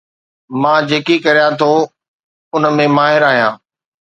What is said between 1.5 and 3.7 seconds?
ٿو ان ۾ ماهر آهيان